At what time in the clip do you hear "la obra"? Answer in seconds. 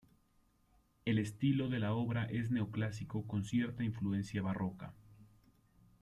1.77-2.25